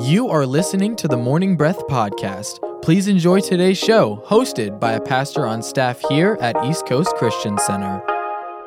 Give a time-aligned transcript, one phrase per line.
[0.00, 2.60] You are listening to the Morning Breath Podcast.
[2.82, 7.56] Please enjoy today's show, hosted by a pastor on staff here at East Coast Christian
[7.56, 8.02] Center.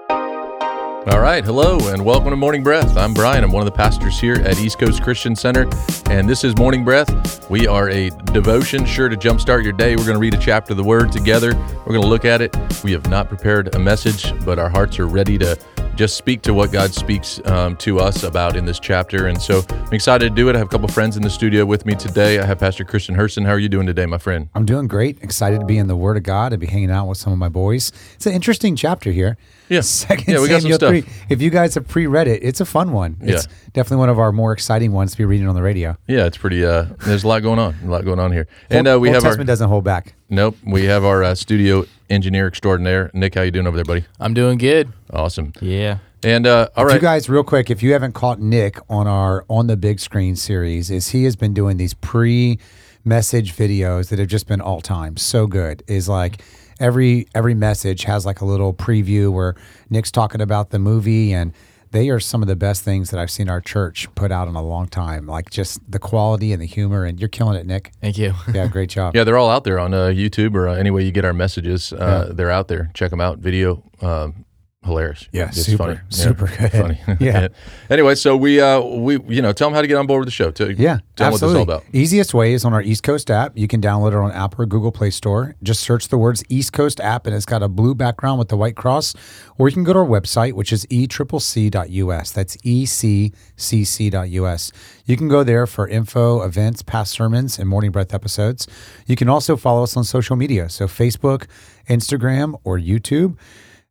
[0.10, 2.98] All right, hello and welcome to Morning Breath.
[2.98, 3.44] I'm Brian.
[3.44, 5.70] I'm one of the pastors here at East Coast Christian Center,
[6.10, 7.48] and this is Morning Breath.
[7.48, 9.96] We are a devotion sure to jumpstart your day.
[9.96, 11.54] We're going to read a chapter of the Word together.
[11.56, 12.58] We're going to look at it.
[12.84, 15.60] We have not prepared a message, but our hearts are ready to
[16.00, 19.28] just speak to what God speaks um, to us about in this chapter.
[19.28, 20.56] And so I'm excited to do it.
[20.56, 22.40] I have a couple friends in the studio with me today.
[22.40, 23.46] I have Pastor Christian Herson.
[23.46, 24.48] How are you doing today, my friend?
[24.56, 25.22] I'm doing great.
[25.22, 27.38] Excited to be in the Word of God and be hanging out with some of
[27.38, 27.92] my boys.
[28.16, 29.38] It's an interesting chapter here.
[29.70, 29.82] Yeah.
[29.82, 30.90] Second Yeah, we got some Samuel stuff.
[30.90, 31.26] 3.
[31.30, 33.18] If you guys have pre-read it, it's a fun one.
[33.22, 33.54] It's Yeah.
[33.74, 35.96] definitely one of our more exciting ones to be reading on the radio.
[36.08, 36.66] Yeah, it's pretty.
[36.66, 37.76] Uh, there's a lot going on.
[37.86, 38.48] A lot going on here.
[38.70, 40.16] And uh, we Old have our doesn't hold back.
[40.30, 40.58] nope.
[40.66, 43.36] We have our uh, studio engineer extraordinaire, Nick.
[43.36, 44.06] How you doing over there, buddy?
[44.20, 44.92] I'm doing good.
[45.14, 45.54] Awesome.
[45.62, 46.00] Yeah.
[46.24, 49.46] And uh, all If You guys, real quick, if you haven't caught Nick on our
[49.50, 54.28] on the big screen series, is he has been doing these pre-message videos that have
[54.28, 55.84] just been all time so good.
[55.88, 56.42] Is like
[56.80, 59.56] every every message has like a little preview where
[59.90, 61.54] Nick's talking about the movie and
[61.92, 64.56] they are some of the best things that I've seen our church put out in
[64.56, 65.26] a long time.
[65.26, 67.92] Like just the quality and the humor, and you're killing it, Nick.
[68.00, 68.34] Thank you.
[68.54, 69.16] Yeah, great job.
[69.16, 71.34] Yeah, they're all out there on uh, YouTube or uh, any way you get our
[71.34, 71.94] messages.
[71.94, 72.92] Uh, They're out there.
[72.94, 73.40] Check them out.
[73.40, 74.46] Video, um,
[74.86, 75.28] hilarious.
[75.32, 76.00] Yeah, It's super, funny.
[76.10, 76.72] super good.
[76.72, 77.00] funny.
[77.20, 77.50] Yeah.
[77.90, 80.28] anyway, so we uh, we you know tell them how to get on board with
[80.28, 80.52] the show.
[80.52, 81.74] Tell, Yeah, tell them what this is all absolutely.
[81.76, 81.84] about.
[81.94, 83.58] Easiest way is on our East Coast app.
[83.58, 85.56] You can download it on Apple or Google Play Store.
[85.62, 88.58] Just search the words East Coast app, and it's got a blue background with the
[88.58, 89.14] white cross.
[89.58, 92.32] Or you can go to our website, which is eCCC.us.
[92.32, 94.72] That's E eCCC.us.
[95.06, 98.68] You can go there for info, events, past sermons, and morning breath episodes.
[99.06, 101.46] You can also follow us on social media, so Facebook,
[101.90, 103.38] Instagram, or YouTube.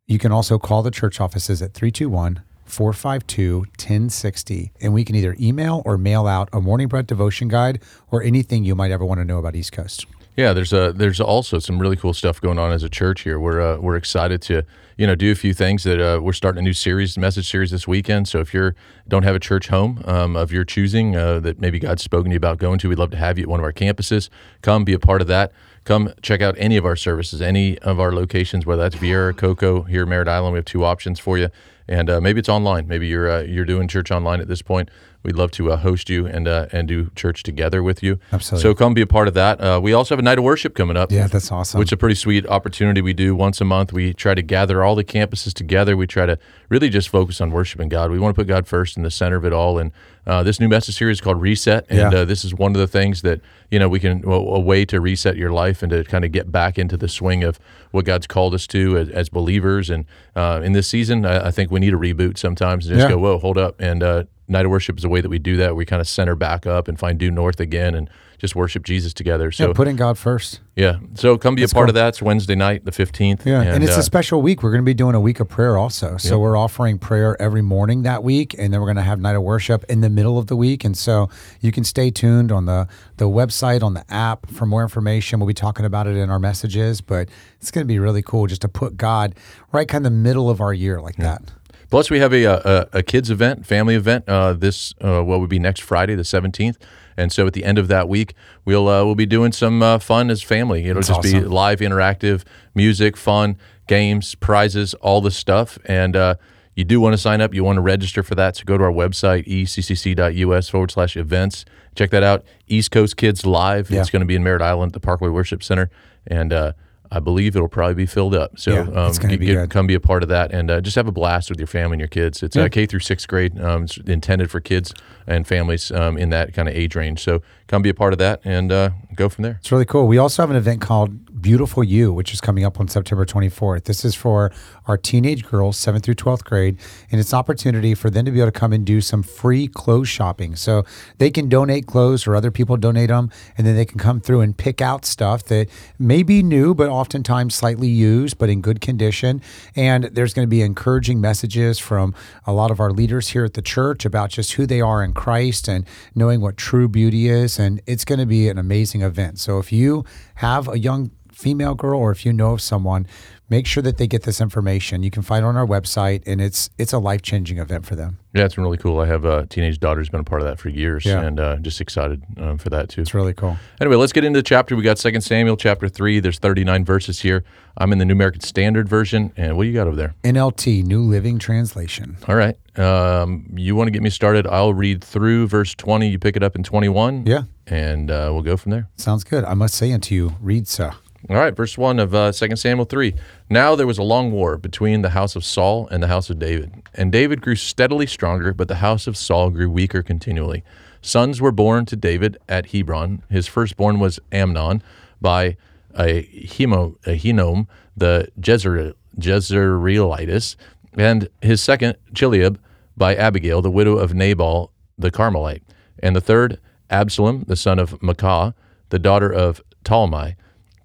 [0.09, 5.35] You can also call the church offices at 321 452 1060, and we can either
[5.39, 7.79] email or mail out a morning breath devotion guide
[8.09, 10.07] or anything you might ever want to know about East Coast.
[10.35, 13.39] Yeah, there's a there's also some really cool stuff going on as a church here.
[13.39, 14.63] We're uh, we're excited to
[14.97, 17.69] you know do a few things that uh, we're starting a new series, message series
[17.69, 18.27] this weekend.
[18.27, 18.73] So if you're
[19.07, 22.33] don't have a church home um, of your choosing uh, that maybe God's spoken to
[22.33, 24.29] you about going to, we'd love to have you at one of our campuses.
[24.63, 25.51] Come be a part of that.
[25.89, 29.81] Come check out any of our services, any of our locations, whether that's Viera, Cocoa,
[29.81, 30.53] here Merritt Island.
[30.53, 31.49] We have two options for you,
[31.87, 32.87] and uh, maybe it's online.
[32.87, 34.89] Maybe you're uh, you're doing church online at this point.
[35.21, 38.19] We'd love to uh, host you and uh, and do church together with you.
[38.31, 38.61] Absolutely.
[38.63, 39.59] So come be a part of that.
[39.59, 41.11] Uh, we also have a night of worship coming up.
[41.11, 41.77] Yeah, that's awesome.
[41.77, 43.91] Which is a pretty sweet opportunity we do once a month.
[43.91, 45.97] We try to gather all the campuses together.
[45.97, 48.11] We try to really just focus on worshiping God.
[48.11, 49.77] We want to put God first in the center of it all.
[49.77, 49.91] And
[50.25, 52.19] uh, this new message series is called Reset, and Yeah.
[52.19, 53.41] uh, this is one of the things that
[53.71, 56.31] you know we can a, a way to reset your life and to kind of
[56.31, 57.59] get back into the swing of
[57.91, 59.89] what God's called us to as, as believers.
[59.89, 63.09] And uh, in this season, I, I think we need a reboot sometimes and just
[63.09, 63.15] Yeah.
[63.15, 63.81] go, whoa, hold up.
[63.81, 65.75] And uh, night of worship is a way that we do that.
[65.75, 69.13] We kind of center back up and find due north again and just worship Jesus
[69.13, 69.51] together.
[69.51, 70.61] So yeah, putting God first.
[70.77, 70.99] yeah.
[71.15, 71.89] So come be a part cool.
[71.89, 72.07] of that.
[72.09, 73.45] It's Wednesday night, the 15th.
[73.45, 74.63] Yeah, and, it's uh, a special week.
[74.63, 76.15] We're going to be doing a week of prayer also.
[76.15, 79.35] So we're offering prayer every morning that week, and then we're going to have night
[79.35, 80.85] of worship in the middle of the week.
[80.85, 81.29] And so
[81.59, 82.87] you can stay tuned on the
[83.17, 85.39] the website, on the app for more information.
[85.39, 87.27] We'll be talking about it in our messages, but
[87.59, 89.35] it's going to be really cool just to put God
[89.73, 91.41] right kind of middle of our year like that.
[91.89, 94.27] Plus, we have a, a, a kids event, family event.
[94.27, 96.77] Uh, this uh, what would be next Friday, the seventeenth.
[97.17, 98.33] And so, at the end of that week,
[98.63, 100.85] we'll uh, we'll be doing some uh, fun as family.
[100.85, 102.43] It'll That's just be live, interactive
[102.75, 103.57] music, fun,
[103.87, 105.77] games, prizes, all the stuff.
[105.85, 106.35] And uh,
[106.75, 107.53] you do want to sign up.
[107.53, 108.55] You want to register for that.
[108.55, 111.65] So go to our website, eccc.us forward slash events.
[111.95, 112.45] Check that out.
[112.67, 113.89] East Coast Kids Live.
[113.89, 113.99] Yeah.
[113.99, 115.89] It's going to be in Merritt Island, the Parkway Worship Center,
[116.25, 116.73] and uh,
[117.11, 118.59] I believe it'll probably be filled up.
[118.59, 120.95] So Yeah, um, get- be get- come be a part of that and uh, just
[120.95, 122.43] have a blast with your family and your kids.
[122.43, 123.59] It's uh, K through sixth grade.
[123.59, 124.93] Um, it's intended for kids
[125.25, 127.23] and families um, in that kind of age range.
[127.23, 129.57] So come be a part of that and uh, go from there.
[129.59, 130.07] It's really cool.
[130.07, 133.85] We also have an event called Beautiful You, which is coming up on September 24th.
[133.85, 134.51] This is for
[134.87, 136.77] our teenage girls, 7th through 12th grade,
[137.11, 139.67] and it's an opportunity for them to be able to come and do some free
[139.67, 140.55] clothes shopping.
[140.55, 140.83] So
[141.17, 144.41] they can donate clothes or other people donate them, and then they can come through
[144.41, 145.67] and pick out stuff that
[145.97, 149.41] may be new, but oftentimes slightly used, but in good condition.
[149.75, 152.13] And there's going to be encouraging messages from
[152.45, 155.13] a lot of our leaders here at the church about just who they are in
[155.13, 155.85] Christ and
[156.15, 157.59] knowing what true beauty is.
[157.59, 159.39] And it's going to be an amazing event.
[159.39, 160.05] So if you
[160.39, 163.07] have a young female girl or if you know of someone,
[163.49, 165.03] make sure that they get this information.
[165.03, 167.95] You can find it on our website, and it's it's a life changing event for
[167.95, 168.19] them.
[168.33, 168.99] Yeah, it's really cool.
[168.99, 171.21] I have a teenage daughter who's been a part of that for years, Yeah.
[171.21, 173.01] and uh, just excited um, for that too.
[173.01, 173.57] It's really cool.
[173.81, 174.75] Anyway, let's get into the chapter.
[174.75, 176.19] We got Second Samuel chapter 3.
[176.19, 177.43] There's 39 verses here.
[177.77, 179.31] I'm in the New American Standard Version.
[179.37, 180.13] And what do you got over there?
[180.23, 182.17] NLT, New Living Translation.
[182.27, 182.57] All right.
[182.77, 184.45] Um, you want to get me started?
[184.47, 186.07] I'll read through verse 20.
[186.09, 187.25] You pick it up in 21.
[187.25, 188.87] Yeah, And uh, we'll go from there.
[188.95, 189.43] sounds good.
[189.43, 190.93] I must say unto you, read, sir.
[191.29, 193.13] All right, verse 1 of uh, 2 Samuel 3.
[193.49, 196.39] Now there was a long war between the house of Saul and the house of
[196.39, 196.71] David.
[196.93, 200.63] And David grew steadily stronger, but the house of Saul grew weaker continually.
[201.01, 203.21] Sons were born to David at Hebron.
[203.29, 204.81] His firstborn was Amnon
[205.19, 205.57] by
[205.97, 207.67] a, Hemo, a Henom,
[207.97, 210.55] the Jezreel, Jezreelitis,
[210.97, 212.57] and his second, Chileab,
[212.97, 215.63] by Abigail, the widow of Nabal the Carmelite.
[216.03, 216.59] And the third,
[216.89, 218.53] Absalom, the son of Maacah,
[218.89, 220.35] the daughter of Talmai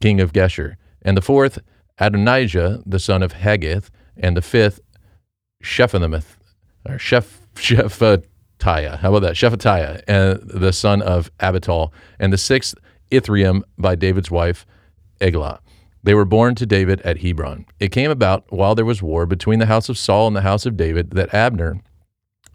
[0.00, 1.58] king of Geshur, and the fourth,
[1.98, 4.80] Adonijah, the son of Haggith, and the fifth,
[5.62, 6.36] Shephanamoth,
[6.86, 8.98] or Sheph, Shephatiah.
[8.98, 9.34] How about that?
[9.34, 12.74] Shephatiah, and the son of Abital, and the sixth,
[13.10, 14.66] Ithream, by David's wife,
[15.22, 15.60] Eglah.
[16.04, 17.64] They were born to David at Hebron.
[17.80, 20.66] It came about while there was war between the house of Saul and the house
[20.66, 21.80] of David that Abner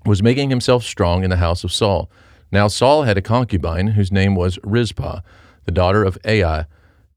[0.05, 2.11] was making himself strong in the house of Saul.
[2.51, 5.21] Now Saul had a concubine whose name was Rizpah,
[5.65, 6.67] the daughter of Aiah.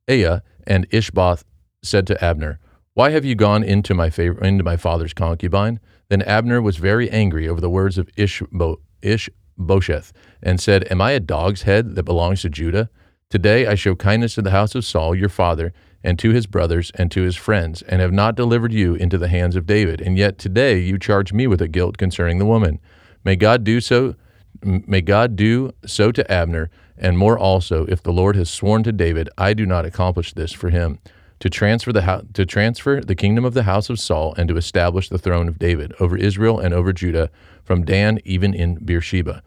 [0.08, 1.44] Aiah and Ishboth
[1.82, 2.58] said to Abner,
[2.94, 5.80] Why have you gone into my favor, into my father's concubine?
[6.08, 10.12] Then Abner was very angry over the words of Ishbo, Ishbosheth
[10.42, 12.88] and said, Am I a dog's head that belongs to Judah?
[13.28, 16.90] Today I show kindness to the house of Saul your father, and to his brothers
[16.94, 20.00] and to his friends, and have not delivered you into the hands of David.
[20.00, 22.80] And yet today you charge me with a guilt concerning the woman.
[23.24, 24.16] May God do so
[24.62, 28.92] may God do so to Abner, and more also, if the Lord has sworn to
[28.92, 30.98] David, I do not accomplish this for him,
[31.40, 35.08] to transfer the to transfer the kingdom of the house of Saul and to establish
[35.08, 37.30] the throne of David over Israel and over Judah,
[37.64, 39.42] from Dan even in Beersheba.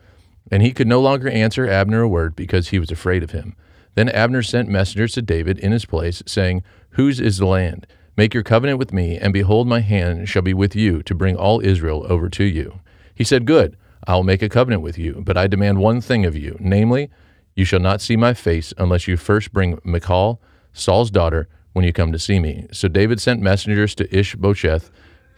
[0.51, 3.55] And he could no longer answer Abner a word because he was afraid of him.
[3.95, 7.87] Then Abner sent messengers to David in his place, saying, Whose is the land?
[8.17, 11.35] Make your covenant with me, and behold, my hand shall be with you to bring
[11.35, 12.79] all Israel over to you.
[13.13, 13.75] He said, Good,
[14.07, 17.09] I will make a covenant with you, but I demand one thing of you, namely,
[17.55, 20.41] you shall not see my face unless you first bring Michal,
[20.73, 22.67] Saul's daughter, when you come to see me.
[22.71, 24.91] So David sent messengers to Ishbosheth,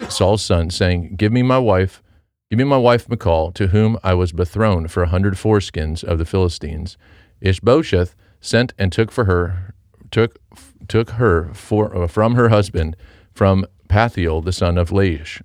[0.09, 2.03] Saul's son, saying, Give me my wife,
[2.49, 6.19] give me my wife Michal, to whom I was bethroned for a hundred foreskins of
[6.19, 6.97] the Philistines.
[7.41, 9.73] Ishbosheth sent and took for her
[10.11, 10.39] took
[10.87, 12.95] took her for, uh, from her husband
[13.33, 15.41] from Pathiel the son of Laish.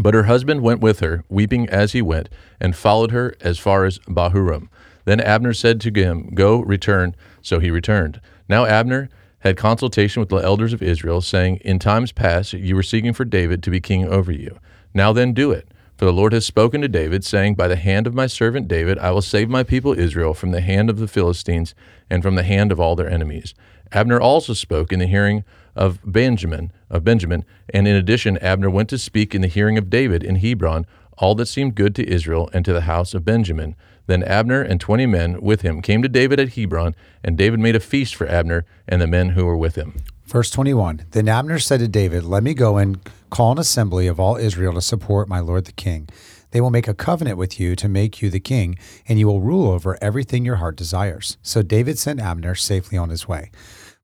[0.00, 2.28] But her husband went with her, weeping as he went,
[2.60, 4.68] and followed her as far as Bahurim.
[5.04, 7.14] Then Abner said to him, Go, return.
[7.42, 8.20] So he returned.
[8.48, 9.08] Now Abner
[9.40, 13.24] had consultation with the elders of Israel, saying, In times past you were seeking for
[13.24, 14.58] David to be king over you.
[14.94, 15.68] Now then do it.
[16.02, 18.98] For the Lord has spoken to David, saying, By the hand of my servant David
[18.98, 21.76] I will save my people Israel from the hand of the Philistines
[22.10, 23.54] and from the hand of all their enemies.
[23.92, 25.44] Abner also spoke in the hearing
[25.76, 29.90] of Benjamin, of Benjamin, and in addition Abner went to speak in the hearing of
[29.90, 30.86] David in Hebron
[31.18, 33.76] all that seemed good to Israel and to the house of Benjamin.
[34.08, 37.76] Then Abner and twenty men with him came to David at Hebron, and David made
[37.76, 39.94] a feast for Abner and the men who were with him.
[40.32, 42.98] Verse 21 Then Abner said to David, Let me go and
[43.28, 46.08] call an assembly of all Israel to support my lord the king.
[46.52, 49.42] They will make a covenant with you to make you the king, and you will
[49.42, 51.36] rule over everything your heart desires.
[51.42, 53.50] So David sent Abner safely on his way.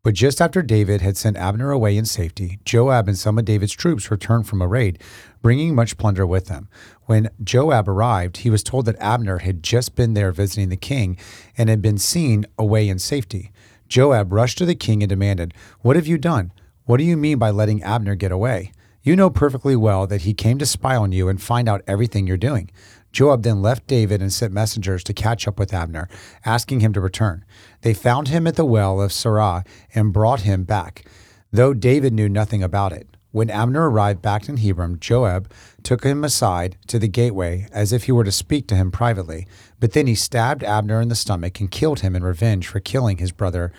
[0.03, 3.73] But just after David had sent Abner away in safety, Joab and some of David's
[3.73, 5.03] troops returned from a raid,
[5.41, 6.69] bringing much plunder with them.
[7.07, 11.17] When Joab arrived, he was told that Abner had just been there visiting the king
[11.57, 13.51] and had been seen away in safety.
[13.89, 16.53] Joab rushed to the king and demanded, What have you done?
[16.85, 18.73] What do you mean by letting Abner get away?
[19.03, 22.27] You know perfectly well that he came to spy on you and find out everything
[22.27, 22.71] you're doing.
[23.13, 26.09] Joab then left David and sent messengers to catch up with Abner,
[26.45, 27.45] asking him to return.
[27.81, 31.05] They found him at the well of Sirah and brought him back,
[31.51, 33.09] though David knew nothing about it.
[33.31, 38.05] When Abner arrived back in Hebron, Joab took him aside to the gateway as if
[38.05, 39.47] he were to speak to him privately.
[39.79, 43.19] But then he stabbed Abner in the stomach and killed him in revenge for killing
[43.19, 43.73] his brother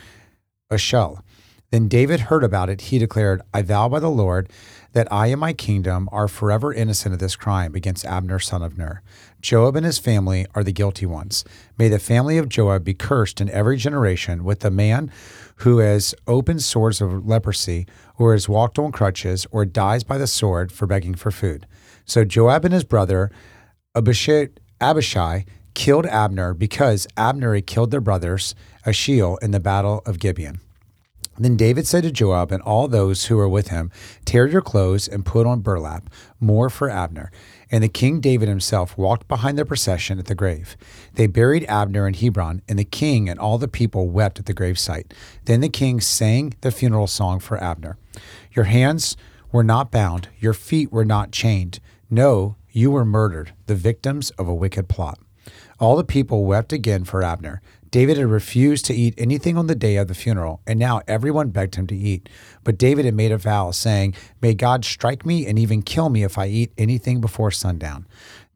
[0.71, 1.23] Asahel.
[1.71, 2.81] Then David heard about it.
[2.81, 4.49] He declared, I vow by the Lord
[4.93, 8.77] that I and my kingdom are forever innocent of this crime against Abner, son of
[8.77, 9.03] Ner.
[9.39, 11.45] Joab and his family are the guilty ones.
[11.77, 15.11] May the family of Joab be cursed in every generation with the man
[15.59, 17.85] who has opened sores of leprosy,
[18.17, 21.65] or has walked on crutches, or dies by the sword for begging for food.
[22.05, 23.31] So Joab and his brother
[23.95, 24.49] Abishai,
[24.79, 30.59] Abishai killed Abner because Abner had killed their brothers Asahel in the battle of Gibeon.
[31.37, 33.91] Then David said to Joab and all those who were with him,
[34.25, 37.31] Tear your clothes and put on burlap, more for Abner.
[37.71, 40.75] And the king David himself walked behind the procession at the grave.
[41.13, 44.53] They buried Abner in Hebron, and the king and all the people wept at the
[44.53, 45.11] gravesite.
[45.45, 47.97] Then the king sang the funeral song for Abner
[48.51, 49.15] Your hands
[49.51, 51.79] were not bound, your feet were not chained.
[52.09, 55.19] No, you were murdered, the victims of a wicked plot.
[55.79, 57.61] All the people wept again for Abner.
[57.91, 61.49] David had refused to eat anything on the day of the funeral, and now everyone
[61.49, 62.29] begged him to eat.
[62.63, 66.23] But David had made a vow, saying, May God strike me and even kill me
[66.23, 68.05] if I eat anything before sundown.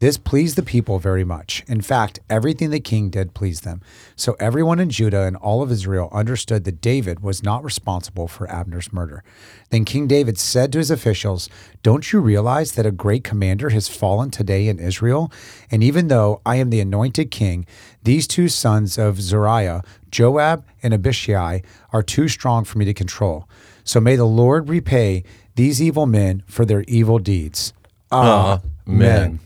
[0.03, 1.63] This pleased the people very much.
[1.65, 3.79] In fact, everything the king did pleased them.
[4.17, 8.45] So everyone in Judah and all of Israel understood that David was not responsible for
[8.51, 9.23] Abner's murder.
[9.69, 11.47] Then King David said to his officials,
[11.83, 15.31] Don't you realize that a great commander has fallen today in Israel?
[15.71, 17.65] And even though I am the anointed king,
[18.03, 21.61] these two sons of Zeruiah, Joab and Abishai,
[21.93, 23.47] are too strong for me to control.
[23.85, 25.23] So may the Lord repay
[25.55, 27.71] these evil men for their evil deeds.
[28.11, 28.59] Amen.
[28.85, 29.39] Amen.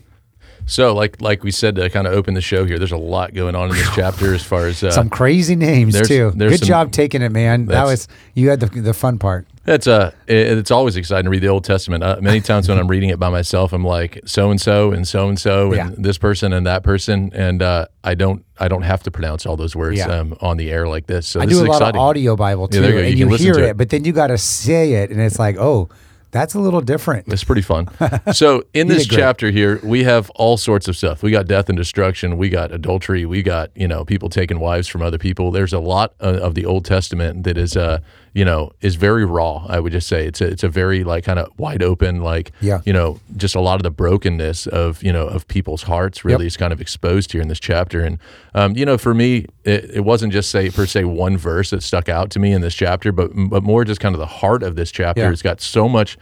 [0.68, 3.34] So, like like we said to kind of open the show here, there's a lot
[3.34, 6.32] going on in this chapter as far as uh, Some crazy names there's- too.
[6.36, 7.66] there's Good some- job taking it, man.
[7.66, 9.46] That was you had the the fun part.
[9.66, 12.02] It's uh, it- it's always exciting to read the Old Testament.
[12.04, 15.06] Uh, many times when I'm reading it by myself, I'm like so and so and
[15.08, 18.82] so and so and this person and that person, and uh, I don't I don't
[18.82, 20.08] have to pronounce all those words Yeah.
[20.08, 21.26] um, on the air like this.
[21.26, 21.98] So I this do a lot exciting.
[22.00, 22.98] of audio Bible too, Yeah, you go.
[22.98, 23.76] You and you hear it, it.
[23.78, 25.88] but then you got to say it, and it's like, oh,
[26.30, 27.28] that's a little different.
[27.28, 27.88] It's pretty fun.
[28.32, 31.22] So in this chapter here, we have all sorts of stuff.
[31.22, 32.36] We got death and destruction.
[32.36, 33.24] We got adultery.
[33.24, 35.50] We got you know people taking wives from other people.
[35.50, 38.00] There's a lot of, the Old Testament that is uh
[38.34, 39.64] you know is very raw.
[39.68, 42.52] I would just say it's a it's a very like kind of wide open like
[42.60, 42.80] Yeah.
[42.84, 46.44] you know just a lot of the brokenness of you know of people's hearts really
[46.44, 46.46] Yep.
[46.48, 48.00] is kind of exposed here in this chapter.
[48.00, 48.18] And
[48.54, 51.82] um, you know for me it, it wasn't just say per se one verse that
[51.82, 54.62] stuck out to me in this chapter, but but more just kind of the heart
[54.62, 55.22] of this chapter.
[55.22, 55.30] Yeah.
[55.32, 56.18] It's got so much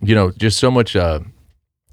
[0.00, 0.94] you know, just so much.
[0.94, 1.20] Uh,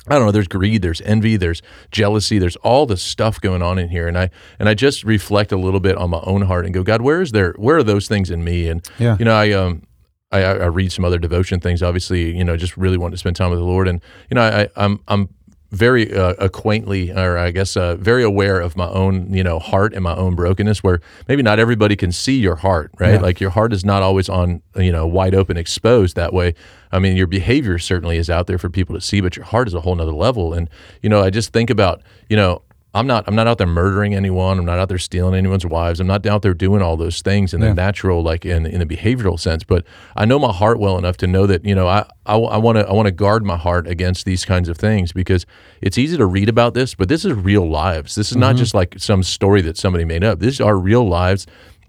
[0.08, 0.32] I don't know.
[0.32, 0.82] There's greed.
[0.82, 1.36] There's envy.
[1.38, 2.38] There's jealousy.
[2.38, 5.58] There's all this stuff going on in here, and I and I just reflect a
[5.58, 7.54] little bit on my own heart and go, God, where is there?
[7.58, 8.68] Where are those things in me?
[8.68, 9.16] And Yeah.
[9.20, 9.84] you know, I um.
[10.32, 11.82] I, I read some other devotion things.
[11.84, 14.42] Obviously, you know, just really want to spend time with the Lord, and you know,
[14.42, 15.30] I, I'm I'm
[15.72, 19.94] very uh, acquaintly, or I guess uh, very aware of my own, you know, heart
[19.94, 20.84] and my own brokenness.
[20.84, 23.16] Where maybe not everybody can see your heart, right?
[23.16, 23.20] Yeah.
[23.20, 26.54] Like your heart is not always on, you know, wide open, exposed that way.
[26.92, 29.68] I mean, your behavior certainly is out there for people to see, but your heart
[29.68, 30.54] is a whole nother level.
[30.54, 30.70] And
[31.02, 32.62] you know, I just think about, you know,
[32.96, 34.58] I'm not I'm not out there murdering anyone.
[34.58, 36.00] I'm not out there stealing anyone's wives.
[36.00, 38.86] I'm not out there doing all those things in the natural, like in in the
[38.86, 39.66] behavioral sense.
[39.66, 39.86] But
[40.16, 42.88] I know my heart well enough to know that you know I I want to
[42.88, 45.46] I want to guard my heart against these kinds of things because
[45.82, 48.16] it's easy to read about this, but this is real lives.
[48.16, 50.40] This is not just like some story that somebody made up.
[50.40, 51.46] These are real lives.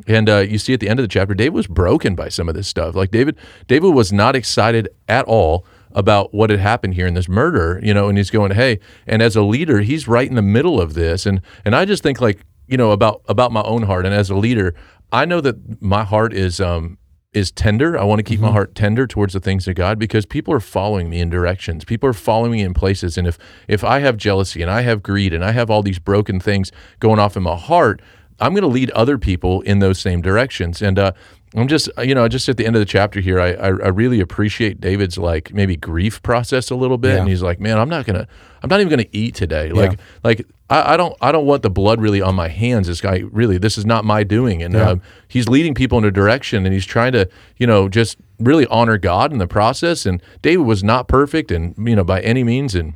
[0.08, 2.48] And uh, you see at the end of the chapter, David was broken by some
[2.48, 2.94] of this stuff.
[2.94, 5.64] Like David, David was not excited at all
[5.96, 9.22] about what had happened here in this murder, you know, and he's going, hey, and
[9.22, 11.26] as a leader, he's right in the middle of this.
[11.26, 14.04] And and I just think like, you know, about about my own heart.
[14.04, 14.74] And as a leader,
[15.10, 16.98] I know that my heart is um
[17.32, 17.98] is tender.
[17.98, 20.60] I want to keep my heart tender towards the things of God because people are
[20.60, 21.84] following me in directions.
[21.84, 23.16] People are following me in places.
[23.16, 25.98] And if if I have jealousy and I have greed and I have all these
[25.98, 28.02] broken things going off in my heart,
[28.38, 30.82] I'm going to lead other people in those same directions.
[30.82, 31.12] And uh,
[31.56, 33.88] I'm just, you know, just at the end of the chapter here, I, I, I
[33.88, 37.14] really appreciate David's like maybe grief process a little bit.
[37.14, 37.20] Yeah.
[37.20, 38.28] And he's like, man, I'm not gonna,
[38.62, 39.68] I'm not even gonna eat today.
[39.68, 39.72] Yeah.
[39.72, 42.88] Like, like I, I don't, I don't want the blood really on my hands.
[42.88, 44.62] This guy really, this is not my doing.
[44.62, 44.90] And Yeah.
[44.90, 48.66] um, he's leading people in a direction, and he's trying to, you know, just really
[48.66, 50.04] honor God in the process.
[50.04, 52.94] And David was not perfect, and you know, by any means, and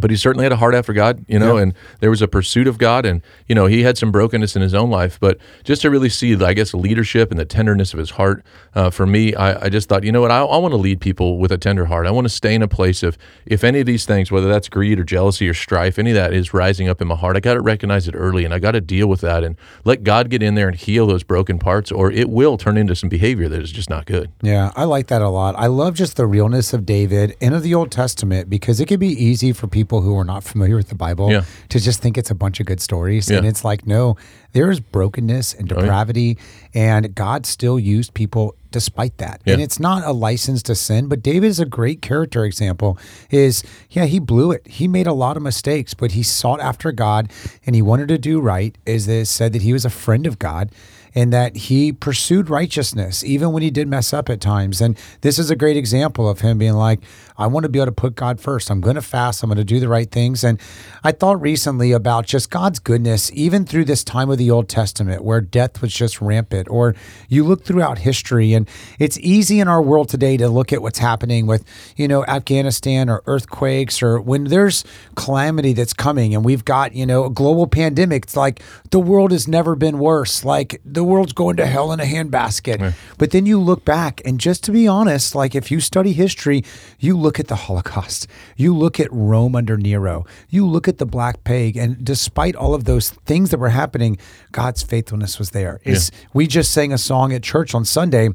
[0.00, 1.62] but he certainly had a heart after God, you know, Yeah.
[1.62, 4.62] and there was a pursuit of God, and you know, he had some brokenness in
[4.62, 7.92] his own life, but just to really see, I guess, the leadership and the tenderness
[7.92, 8.44] of his heart.
[8.74, 11.00] Uh, for me, I, I just thought, you know what, I, I want to lead
[11.00, 12.06] people with a tender heart.
[12.06, 14.68] I want to stay in a place of, if any of these things, whether that's
[14.68, 17.40] greed or jealousy or strife, any of that is rising up in my heart, I
[17.40, 20.30] got to recognize it early, and I got to deal with that, and let God
[20.30, 23.48] get in there and heal those broken parts, or it will turn into some behavior
[23.48, 24.30] that is just not good.
[24.42, 25.54] Yeah, I like that a lot.
[25.58, 29.00] I love just the realness of David and of the Old Testament because it can
[29.00, 31.42] be easy for people who are not familiar with the Bible Yeah.
[31.70, 33.28] to just think it's a bunch of good stories.
[33.28, 33.46] And Yeah.
[33.46, 34.16] Oh, it's like, no,
[34.52, 35.80] there is brokenness and oh, yeah.
[35.82, 36.38] depravity,
[36.74, 39.40] and God still used people despite that.
[39.46, 42.96] And it's not a license to sin, but David is a great character example.
[43.30, 44.64] Is yeah, he blew it.
[44.68, 47.30] He made a lot of mistakes, but he sought after God
[47.66, 48.76] and he wanted to do right.
[48.86, 50.70] Is this said that he was a friend of God.
[51.14, 54.80] And that he pursued righteousness even when he did mess up at times.
[54.80, 57.00] And this is a great example of him being like,
[57.36, 58.70] I want to be able to put God first.
[58.70, 59.42] I'm going to fast.
[59.42, 60.44] I'm going to do the right things.
[60.44, 60.60] And
[61.02, 65.24] I thought recently about just God's goodness, even through this time of the Old Testament
[65.24, 66.94] where death was just rampant, or
[67.28, 70.98] you look throughout history, and it's easy in our world today to look at what's
[70.98, 71.64] happening with,
[71.96, 77.06] you know, Afghanistan or earthquakes, or when there's calamity that's coming and we've got, you
[77.06, 78.24] know, a global pandemic.
[78.24, 80.44] It's like the world has never been worse.
[80.44, 82.80] Like the world's going to hell in a handbasket.
[82.80, 82.92] Yeah.
[83.18, 86.64] But then you look back, and just to be honest, like if you study history,
[86.98, 88.26] you look at the Holocaust,
[88.56, 92.74] you look at Rome under Nero, you look at the Black Plague, and despite all
[92.74, 94.18] of those things that were happening,
[94.52, 95.80] God's faithfulness was there.
[95.84, 98.30] It's, We just sang a song at church on Sunday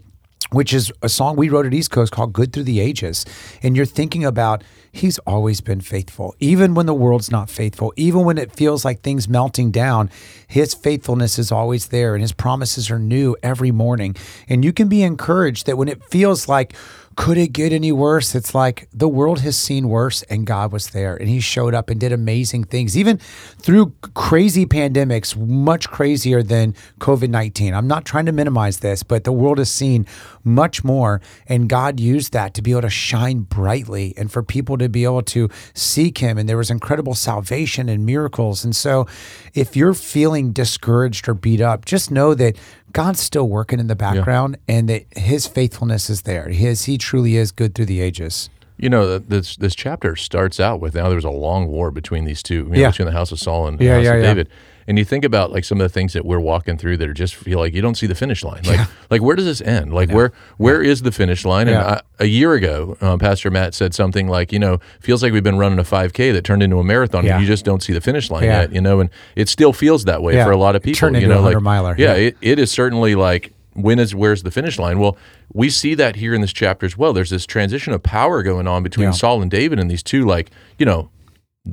[0.52, 3.26] which is a song we wrote at East Coast called Good Through the Ages.
[3.64, 8.24] And you're thinking about he's always been faithful, even when the world's not faithful, even
[8.24, 10.10] when it feels like things melting down,
[10.48, 14.16] his faithfulness is always there and his promises are new every morning.
[14.48, 16.74] And you can be encouraged that when it feels like,
[17.16, 18.36] could it get any worse?
[18.36, 21.90] It's like the world has seen worse and God was there and he showed up
[21.90, 27.74] and did amazing things, even through crazy pandemics, much crazier than COVID 19.
[27.74, 30.06] I'm not trying to minimize this, but the world has seen
[30.44, 31.22] much more.
[31.48, 35.06] And God used that to be able to shine brightly and for people to be
[35.06, 36.38] able to seek him.
[36.38, 38.66] And there was incredible salvation and miracles.
[38.66, 39.08] And so
[39.54, 42.58] if you're feeling discouraged or beat up, just know that
[42.96, 46.48] God's still working in the background and that his faithfulness is there.
[46.48, 48.50] His he truly is good through the ages.
[48.78, 52.24] You know, this this chapter starts out with now there was a long war between
[52.26, 52.90] these two, you know, Yeah.
[52.92, 54.28] between the house of Saul and the Yeah, house yeah, of yeah.
[54.28, 54.50] David.
[54.88, 57.14] And you think about like some of the things that we're walking through that are
[57.14, 58.62] just feel like you don't see the finish line.
[58.66, 59.94] Like, like where does this end?
[59.94, 61.68] Like, where where is the finish line?
[61.68, 62.02] And Yeah.
[62.20, 65.44] I, a year ago, uh, Pastor Matt said something like, you know, feels like we've
[65.44, 67.34] been running a 5K that turned into a marathon, Yeah.
[67.36, 68.62] and you just don't see the finish line Yeah.
[68.62, 68.74] yet.
[68.74, 70.46] You know, and it still feels that way Yeah.
[70.46, 71.10] for a lot of people.
[71.10, 71.96] you into know, a like 100-miler.
[71.98, 72.28] Yeah, Yeah.
[72.28, 75.00] It, it is certainly like when is where's the finish line?
[75.00, 75.18] Well,
[75.52, 77.12] we see that here in this chapter as well.
[77.12, 79.12] There's this transition of power going on between Yeah.
[79.12, 81.10] Saul and David and these two like, you know,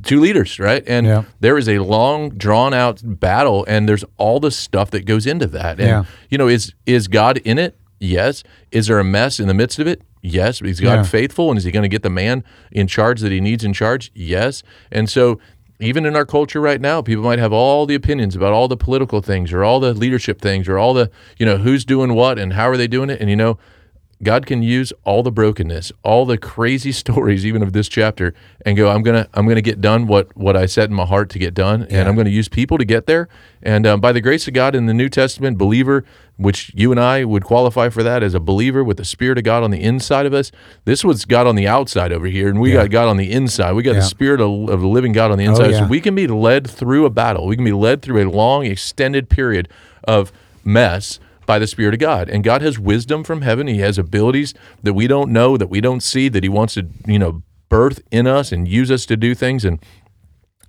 [0.01, 0.83] two leaders, right?
[0.87, 1.23] And Yeah.
[1.39, 5.45] there is a long drawn out battle and there's all the stuff that goes into
[5.47, 5.79] that.
[5.79, 6.03] And Yeah.
[6.29, 7.75] you know, is is God in it?
[7.99, 8.43] Yes.
[8.71, 10.01] Is there a mess in the midst of it?
[10.21, 10.61] Yes.
[10.61, 11.03] Is God Yeah.
[11.03, 13.73] faithful and is he going to get the man in charge that he needs in
[13.73, 14.11] charge?
[14.15, 14.63] Yes.
[14.91, 15.39] And so
[15.79, 18.77] even in our culture right now, people might have all the opinions about all the
[18.77, 22.39] political things or all the leadership things or all the, you know, who's doing what
[22.39, 23.19] and how are they doing it?
[23.19, 23.57] And you know,
[24.21, 28.33] God can use all the brokenness, all the crazy stories, even of this chapter,
[28.65, 28.89] and go.
[28.89, 31.53] I'm gonna, I'm gonna get done what what I set in my heart to get
[31.53, 33.27] done, and I'm gonna use people to get there.
[33.61, 36.03] And um, by the grace of God, in the New Testament, believer,
[36.37, 39.43] which you and I would qualify for that as a believer with the Spirit of
[39.43, 40.51] God on the inside of us.
[40.85, 43.73] This was God on the outside over here, and we got God on the inside.
[43.73, 43.99] We got Yeah.
[43.99, 45.71] the Spirit of, of the living God on the inside.
[45.71, 45.79] yeah.
[45.79, 47.45] So we can be led through a battle.
[47.45, 49.69] We can be led through a long, extended period
[50.05, 50.31] of
[50.65, 52.29] mess by the Spirit of God.
[52.29, 53.67] And God has wisdom from heaven.
[53.67, 56.87] He has abilities that we don't know, that we don't see, that He wants to,
[57.05, 59.65] you know, birth in us and use us to do things.
[59.65, 59.79] And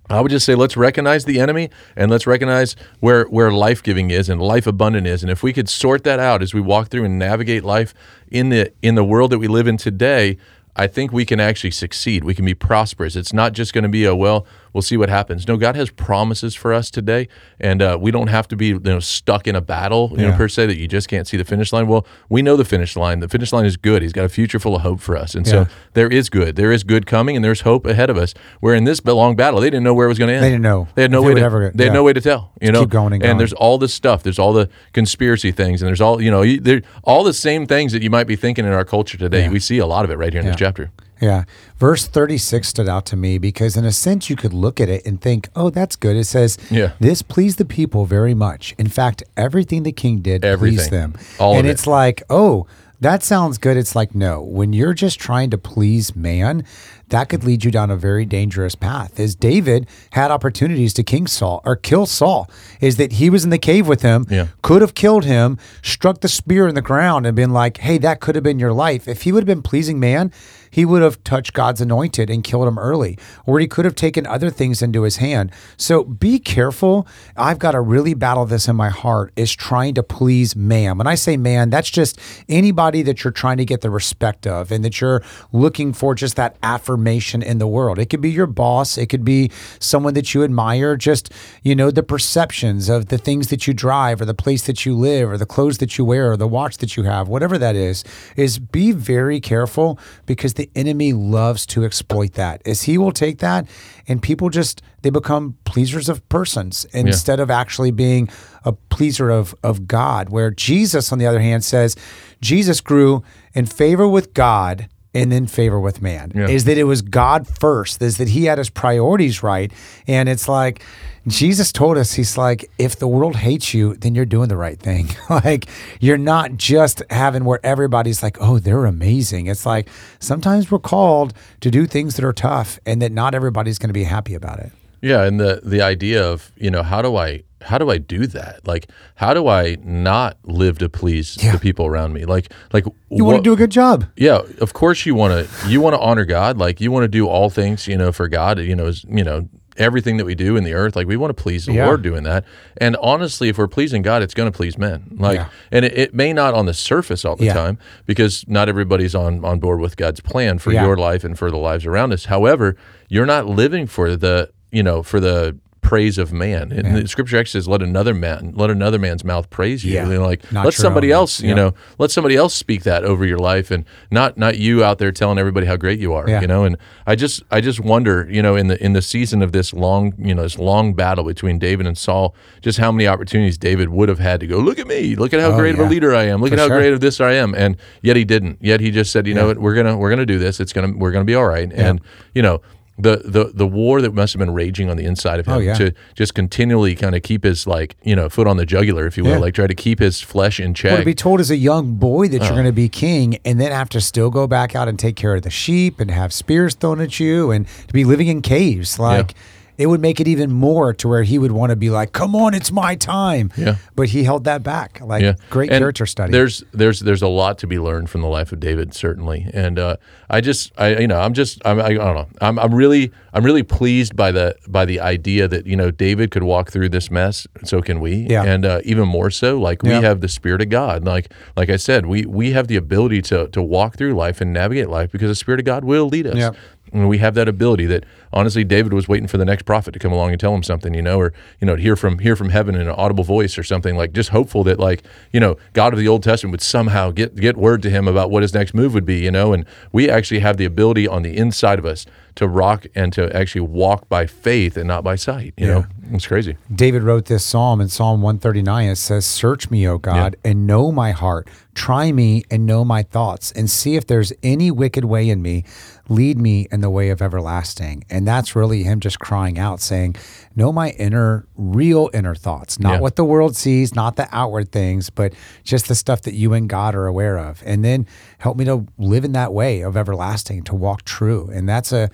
[0.09, 4.11] I would just say let's recognize the enemy and let's recognize where where life giving
[4.11, 5.23] is and life abundant is.
[5.23, 7.93] And if we could sort that out as we walk through and navigate life
[8.29, 10.37] in the in the world that we live in today,
[10.75, 12.23] I think we can actually succeed.
[12.23, 13.15] We can be prosperous.
[13.15, 15.47] It's not just going to be a well, we'll see what happens.
[15.47, 17.29] No, God has promises for us today,
[17.61, 20.35] and uh, we don't have to be you know stuck in a battle, you know,
[20.35, 21.87] per se that you just can't see the finish line.
[21.87, 23.21] Well, we know the finish line.
[23.21, 24.01] The finish line is good.
[24.01, 25.51] He's got a future full of hope for us, and Yeah.
[25.51, 26.57] so there is good.
[26.57, 28.33] There is good coming, and there's hope ahead of us.
[28.59, 30.43] Where in this long battle, they didn't know where it was going to end.
[30.43, 31.41] They didn't know They had no they way to.
[31.41, 31.93] ever they had yeah.
[31.93, 32.51] no way to tell.
[32.61, 33.31] You know, keep going and going.
[33.31, 34.23] and there's all this stuff.
[34.23, 36.41] There's all the conspiracy things, and there's all you know.
[36.41, 39.43] you- There all the same things that you might be thinking in our culture today.
[39.43, 39.49] Yeah.
[39.51, 40.91] We see a lot of it right here in this chapter.
[41.21, 41.43] Yeah.
[41.77, 45.05] Verse 36 stood out to me because, in a sense, you could look at it
[45.05, 46.15] and think, oh, that's good.
[46.15, 46.91] It says, Yeah.
[46.99, 48.75] This pleased the people very much.
[48.77, 51.13] In fact, everything the king did pleased them.
[51.39, 51.71] All and it.
[51.71, 52.67] it's like, oh,
[53.01, 53.75] that sounds good.
[53.77, 56.63] It's like, no, when you're just trying to please man,
[57.09, 59.19] that could lead you down a very dangerous path.
[59.19, 62.49] As David had opportunities to king Saul or kill Saul,
[62.81, 64.47] is that he was in the cave with him, Yeah.
[64.61, 68.21] could have killed him, struck the spear in the ground, and been like, hey, that
[68.21, 69.07] could have been your life.
[69.07, 70.31] If he would have been pleasing man,
[70.69, 74.25] he would have touched God's anointed and killed him early, or he could have taken
[74.25, 75.51] other things into his hand.
[75.77, 77.07] So be careful.
[77.37, 80.97] I've got to really battle this in my heart is trying to please man.
[80.97, 84.71] When I say man, that's just anybody that you're trying to get the respect of
[84.71, 87.99] and that you're looking for just that affirmation in the world.
[87.99, 91.31] It could be your boss, it could be someone that you admire, just,
[91.63, 94.95] you know, the perceptions of the things that you drive or the place that you
[94.95, 97.75] live or the clothes that you wear or the watch that you have, whatever that
[97.75, 98.03] is,
[98.35, 102.61] is be very careful because the enemy loves to exploit that.
[102.65, 103.67] Is he will take that
[104.07, 108.29] and people just they become pleasers of persons instead of actually being
[108.63, 110.29] a pleaser of of God.
[110.29, 111.95] Where Jesus, on the other hand, says
[112.41, 113.23] Jesus grew
[113.53, 116.31] in favor with God and in favor with man.
[116.35, 116.47] Yeah.
[116.47, 119.71] Is that it was God first, is that he had his priorities right.
[120.07, 120.83] And it's like
[121.27, 124.77] Jesus told us, he's like, if the world hates you, then you're doing the right
[124.77, 125.07] thing.
[125.29, 125.67] like
[125.99, 129.47] you're not just having where everybody's like, oh, they're amazing.
[129.47, 129.87] It's like
[130.19, 133.93] sometimes we're called to do things that are tough and that not everybody's going to
[133.93, 134.71] be happy about it.
[135.01, 138.27] Yeah, and the the idea of you know how do I how do I do
[138.27, 138.67] that?
[138.67, 141.51] Like how do I not live to please Yeah.
[141.53, 142.25] the people around me?
[142.25, 144.05] Like like You want to do a good job.
[144.15, 146.57] Yeah, of course you want to you want to honor God.
[146.57, 148.59] Like you want to do all things, you know, for God.
[148.59, 150.95] You know, is you know everything that we do in the earth.
[150.95, 151.87] Like we want to please the Yeah.
[151.87, 152.45] Lord doing that.
[152.77, 155.03] And honestly, if we're pleasing God, it's going to please men.
[155.17, 155.47] Like, Yeah.
[155.69, 159.43] and it, it may not on the surface all the time because not everybody's on
[159.43, 162.25] on board with God's plan for your life and for the lives around us.
[162.25, 162.77] However,
[163.09, 165.57] you're not living for the you know for the
[165.95, 166.71] praise of man.
[166.73, 170.09] And the scripture actually says, "Let another man, let another man's mouth praise you." Yeah.
[170.09, 171.19] And like, Not let somebody own.
[171.21, 171.55] else, you Yeah.
[171.55, 175.11] know, let somebody else speak that over your life, and not not you out there
[175.13, 176.27] telling everybody how great you are.
[176.29, 176.41] Yeah.
[176.41, 176.77] You know, and
[177.07, 180.13] I just I just wonder, you know, in the in the season of this long,
[180.17, 184.09] you know, this long battle between David and Saul, just how many opportunities David would
[184.09, 186.13] have had to go, look at me, look at how Oh, great of a leader
[186.13, 186.79] I am, look For at how sure.
[186.79, 188.57] great of this I am, and yet he didn't.
[188.59, 190.59] Yet he just said, you know what, we're gonna we're gonna do this.
[190.59, 191.71] It's gonna we're gonna be all right.
[191.73, 192.01] And
[192.33, 192.61] you know.
[192.97, 195.57] The, the the war that must have been raging on the inside of oh, him
[195.57, 195.73] Oh, yeah.
[195.73, 199.17] to just continually kind of keep his like you know foot on the jugular if
[199.17, 199.37] you will Yeah.
[199.39, 201.95] like try to keep his flesh in check Or to be told as a young
[201.95, 202.55] boy that you're Oh.
[202.55, 205.35] going to be king and then have to still go back out and take care
[205.35, 208.97] of the sheep and have spears thrown at you and to be living in caves.
[208.97, 209.33] Like
[209.77, 212.35] it would make it even more to where he would want to be like, come
[212.35, 213.51] on, it's my time.
[213.57, 213.75] Yeah.
[213.95, 215.01] But he held that back.
[215.01, 216.31] Like yeah, great And character study.
[216.31, 219.47] There's there's there's a lot to be learned from the life of David, certainly.
[219.53, 219.97] And uh,
[220.29, 223.11] I just I you know I'm just I'm, I, I don't know I'm I'm really
[223.33, 226.89] I'm really pleased by the by the idea that you know David could walk through
[226.89, 228.27] this mess, so can we.
[228.29, 228.43] Yeah.
[228.43, 230.01] And uh, even more so, like we Yeah.
[230.01, 231.03] have the Spirit of God.
[231.05, 234.53] Like like I said, we we have the ability to to walk through life and
[234.53, 236.37] navigate life because the Spirit of God will lead us.
[236.37, 236.51] Yeah.
[236.93, 238.05] And we have that ability that
[238.35, 240.93] honestly David was waiting for the next prophet to come along and tell him something,
[240.93, 243.63] you know, or you know, hear from hear from heaven in an audible voice or
[243.63, 247.11] something like just hopeful that like, you know, God of the Old Testament would somehow
[247.11, 249.65] get get word to him about what his next move would be, you know, and
[249.91, 253.61] we actually have the ability on the inside of us to rock and to actually
[253.61, 255.85] walk by faith and not by sight, you know.
[256.11, 256.57] It's crazy.
[256.73, 258.89] David wrote this psalm in Psalm 139.
[258.89, 261.47] It says, Search me, O God, and know my heart.
[261.73, 265.63] Try me and know my thoughts, and see if there's any wicked way in me.
[266.07, 268.05] Lead me in the way of everlasting.
[268.09, 270.15] And that's really him just crying out, saying,
[270.55, 272.99] Know my inner, real inner thoughts, not Yeah.
[273.01, 276.69] what the world sees, not the outward things, but just the stuff that you and
[276.69, 277.61] God are aware of.
[277.65, 278.05] And then
[278.37, 281.49] help me to live in that way of everlasting, to walk true.
[281.53, 282.09] And that's a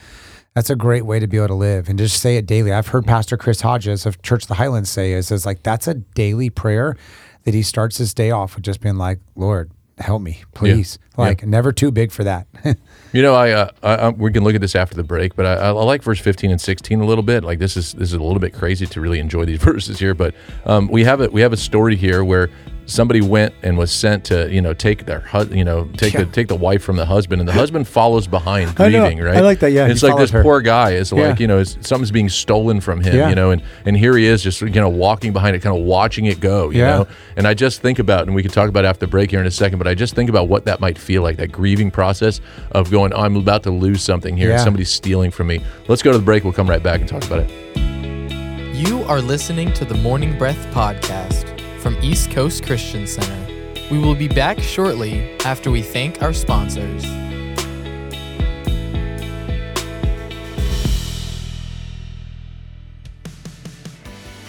[0.53, 2.73] that's a great way to be able to live and just say it daily.
[2.73, 5.87] I've heard Pastor Chris Hodges of Church of the Highlands say is, is like that's
[5.87, 6.97] a daily prayer
[7.43, 10.99] that he starts his day off with just being like, Lord, help me, please.
[11.17, 12.47] Like never too big for that.
[13.13, 15.45] You know, I, uh, I, I we can look at this after the break, but
[15.45, 17.43] I, I like verse fifteen and sixteen a little bit.
[17.43, 20.13] Like this is this is a little bit crazy to really enjoy these verses here,
[20.13, 20.33] but
[20.65, 22.49] um, we have a we have a story here where
[22.91, 26.21] somebody went and was sent to you know take their hu- you know take Yeah.
[26.25, 29.19] the take the wife from the husband, and the husband follows behind I grieving.
[29.19, 29.37] Right?
[29.37, 30.43] I like that, yeah, it's like this her.
[30.43, 31.29] poor guy is Yeah.
[31.29, 33.15] like you know is, something's being stolen from him.
[33.15, 33.29] Yeah.
[33.29, 35.83] You know, and and here he is just you know walking behind it, kind of
[35.83, 36.69] watching it go.
[36.69, 36.97] You Yeah.
[36.97, 39.31] know, and I just think about, and we can talk about it after the break
[39.31, 41.51] here in a second, but I just think about what that might feel like, that
[41.51, 44.49] grieving process of going, I'm about to lose something here.
[44.49, 44.57] Yeah.
[44.63, 45.61] Somebody's stealing from me.
[45.87, 46.43] Let's go to the break.
[46.43, 47.49] We'll come right back and talk about it.
[48.75, 51.45] You are listening to the Morning Breath podcast
[51.81, 53.71] from East Coast Christian Center.
[53.89, 57.03] We will be back shortly after we thank our sponsors.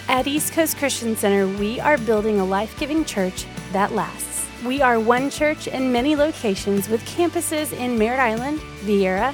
[0.07, 4.47] At East Coast Christian Center, we are building a life giving church that lasts.
[4.63, 9.33] We are one church in many locations with campuses in Merritt Island, Viera,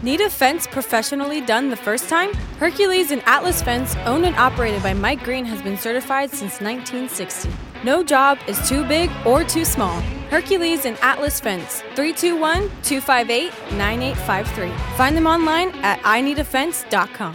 [0.00, 2.32] Need a fence professionally done the first time?
[2.60, 7.50] Hercules and Atlas Fence, owned and operated by Mike Green, has been certified since 1960.
[7.82, 10.00] No job is too big or too small.
[10.30, 14.96] Hercules and Atlas Fence, 321 258 9853.
[14.96, 17.34] Find them online at ineedafence.com.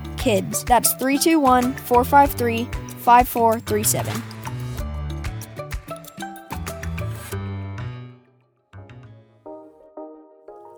[0.21, 0.65] KIDS.
[0.67, 2.65] That's 321 453
[2.99, 4.23] 5437.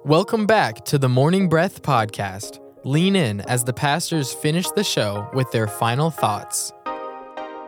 [0.05, 2.59] Welcome back to the Morning Breath podcast.
[2.85, 6.71] Lean in as the pastors finish the show with their final thoughts.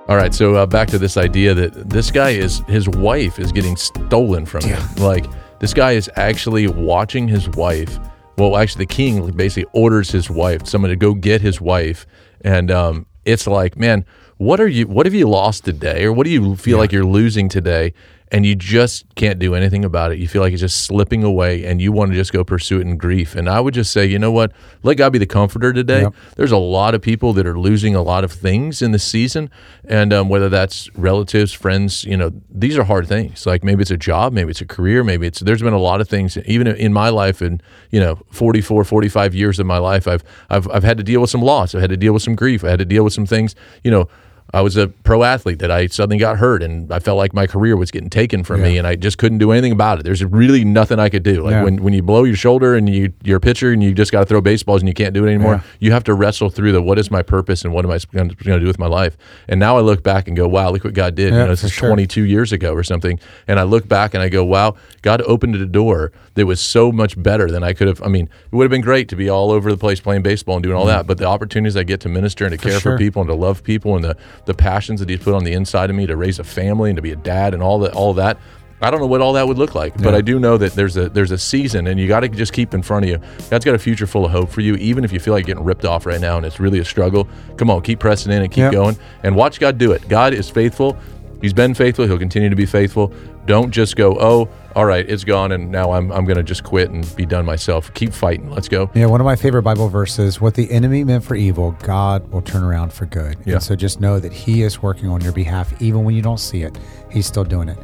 [0.08, 3.52] All right, so uh, back to this idea that this guy is his wife is
[3.52, 4.82] getting stolen from him.
[4.98, 5.26] Like
[5.60, 8.00] this guy is actually watching his wife.
[8.38, 12.06] Well, actually, the king basically orders his wife, someone to go get his wife,
[12.42, 14.06] and um, it's like, man,
[14.38, 14.88] what are you?
[14.88, 17.94] What have you lost today, or what do you feel like you're losing today?
[18.36, 20.20] And you just can't do anything about it.
[20.20, 22.82] You feel like it's just slipping away, and you want to just go pursue it
[22.82, 23.34] in grief.
[23.34, 24.52] And I would just say, you know what?
[24.84, 26.02] Let God be the comforter today.
[26.02, 26.16] Yep.
[26.36, 29.50] There's a lot of people that are losing a lot of things in the season,
[29.86, 33.46] and um, whether that's relatives, friends, you know, these are hard things.
[33.46, 35.40] Like maybe it's a job, maybe it's a career, maybe it's.
[35.40, 39.34] There's been a lot of things, even in my life, and you know, 44, 45
[39.34, 41.74] years of my life, I've I've I've had to deal with some loss.
[41.74, 42.66] I've had to deal with some grief.
[42.66, 44.10] I had to deal with some things, you know.
[44.56, 47.46] I was a pro athlete that I suddenly got hurt and I felt like my
[47.46, 50.04] career was getting taken from me and I just couldn't do anything about it.
[50.04, 51.44] There's really nothing I could do.
[51.44, 51.64] Like Yeah.
[51.64, 54.22] when, when you blow your shoulder and you you're a pitcher and you just got
[54.22, 55.62] to throw baseballs and you can't do it anymore, Yeah.
[55.80, 58.30] you have to wrestle through the what is my purpose and what am I going
[58.30, 59.18] to do with my life.
[59.50, 61.34] And now I look back and go, wow, look what God did.
[61.34, 61.90] Yeah, you know, this for is sure.
[61.90, 63.20] 22 years ago or something.
[63.48, 66.92] And I look back and I go, wow, God opened a door that was so
[66.94, 68.02] much better than I could have.
[68.02, 70.56] I mean, it would have been great to be all over the place playing baseball
[70.56, 72.80] and doing all that, but the opportunities I get to minister and to care Mm-hmm.
[72.80, 72.92] sure.
[72.94, 74.16] for people and to love people and the,
[74.46, 76.96] the passions that He's put on the inside of me to raise a family and
[76.98, 78.38] to be a dad and all that, all that.
[78.82, 80.18] I don't know what all that would look like, but Yeah.
[80.18, 82.74] I do know that there's a there's a season, and you got to just keep
[82.74, 83.20] in front of you.
[83.50, 85.64] God's got a future full of hope for you, even if you feel like getting
[85.64, 87.28] ripped off right now and it's really a struggle.
[87.58, 88.72] Come on, keep pressing in and keep Yep.
[88.74, 90.08] going, and watch God do it.
[90.10, 90.98] God is faithful.
[91.42, 92.06] He's been faithful.
[92.08, 93.14] He'll continue to be faithful.
[93.46, 96.64] Don't just go, oh, all right, it's gone, and now I'm I'm going to just
[96.64, 97.94] quit and be done myself.
[97.94, 98.50] Keep fighting.
[98.50, 98.90] Let's go.
[98.94, 102.42] Yeah, one of my favorite Bible verses what the enemy meant for evil, God will
[102.42, 103.38] turn around for good.
[103.46, 103.54] Yeah.
[103.56, 106.40] And so just know that He is working on your behalf, even when you don't
[106.40, 106.78] see it.
[107.12, 107.78] He's still doing it.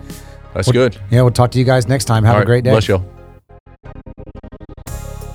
[0.53, 0.97] That's Well, good.
[1.09, 2.23] Yeah, we'll talk to you guys next time.
[2.25, 2.71] Have All a right, great day.
[2.71, 3.05] Bless y'all.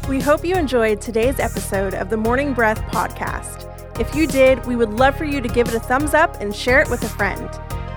[0.08, 3.72] We hope you enjoyed today's episode of the Morning Breath podcast.
[3.98, 6.54] If you did, we would love for you to give it a thumbs up and
[6.54, 7.48] share it with a friend.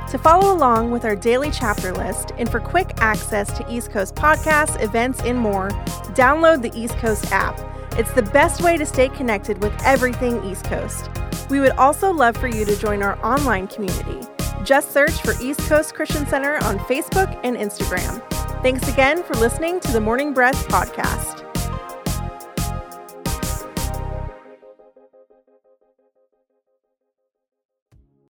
[0.10, 4.15] To follow along with our daily chapter list and for quick access to East Coast
[4.15, 5.69] podcasts, events, and more,
[6.15, 7.60] download the East Coast app.
[7.93, 11.12] It's the best way to stay connected with everything East Coast.
[11.52, 14.28] We would also love for you to join our online community.
[14.63, 18.19] Just search for East Coast Christian Center on Facebook and Instagram.
[18.63, 21.49] Thanks again for listening to the Morning Breath podcast.